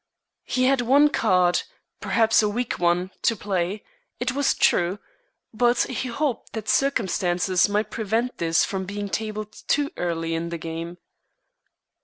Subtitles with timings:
[0.45, 1.61] He had one card,
[1.99, 3.83] perhaps a weak one, to play,
[4.19, 4.97] it was true,
[5.53, 10.57] but he hoped that circumstances might prevent this from being tabled too early in the
[10.57, 10.97] game.